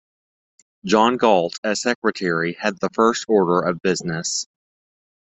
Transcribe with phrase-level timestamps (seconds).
[0.83, 4.47] John Galt, as secretary, had the first order of business.